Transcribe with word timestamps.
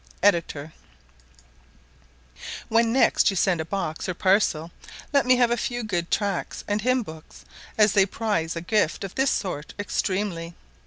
Ed.] 0.23 0.71
When 2.69 2.91
next 2.91 3.29
you 3.29 3.35
send 3.35 3.61
a 3.61 3.65
box 3.65 4.09
or 4.09 4.15
parcel, 4.15 4.71
let 5.13 5.27
me 5.27 5.35
have 5.35 5.51
a 5.51 5.57
few 5.57 5.83
good 5.83 6.09
tracts 6.09 6.63
and 6.67 6.81
hymn 6.81 7.03
books; 7.03 7.45
as 7.77 7.93
they 7.93 8.07
prize 8.07 8.55
a 8.55 8.61
gift 8.61 9.03
of 9.03 9.13
this 9.13 9.29
sort 9.29 9.75
extremely. 9.77 10.55